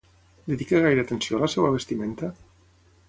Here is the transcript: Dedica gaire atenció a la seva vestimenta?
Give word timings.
Dedica 0.47 0.79
gaire 0.85 1.03
atenció 1.05 1.37
a 1.37 1.41
la 1.43 1.51
seva 1.57 1.75
vestimenta? 1.77 2.31